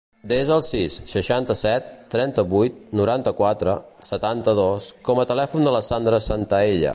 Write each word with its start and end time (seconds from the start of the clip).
Desa 0.29 0.53
el 0.53 0.61
sis, 0.67 0.95
seixanta-set, 1.11 1.91
trenta-vuit, 2.15 2.79
noranta-quatre, 3.01 3.75
setanta-dos 4.09 4.89
com 5.11 5.21
a 5.21 5.27
telèfon 5.35 5.69
de 5.71 5.75
la 5.77 5.85
Sandra 5.93 6.23
Santaella. 6.31 6.89